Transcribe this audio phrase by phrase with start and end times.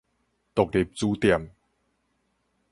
[0.55, 1.51] 獨立書店